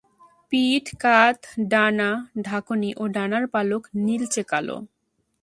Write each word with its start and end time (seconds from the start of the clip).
পিঠ, 0.51 0.85
কাঁধ, 0.99 1.39
ডানা-ঢাকনি 1.69 2.89
ও 2.97 3.03
ডানার 3.07 3.43
পালক 3.47 3.83
নীলচে 4.05 4.41
কালো। 4.43 4.77